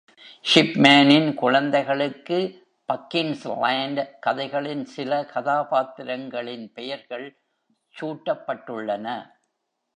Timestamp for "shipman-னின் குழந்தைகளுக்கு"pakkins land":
0.53-4.07